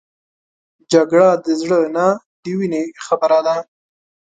[0.91, 2.07] جګړه د زړه نه
[2.41, 3.55] د وینې خبره ده